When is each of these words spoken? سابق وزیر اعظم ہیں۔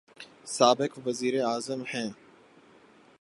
سابق 0.45 0.99
وزیر 1.05 1.45
اعظم 1.45 1.81
ہیں۔ 1.93 2.09